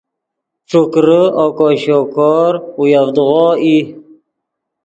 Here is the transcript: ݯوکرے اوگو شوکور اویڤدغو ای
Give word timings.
ݯوکرے 0.69 1.21
اوگو 1.41 1.69
شوکور 1.83 2.51
اویڤدغو 2.77 3.45
ای 3.63 3.77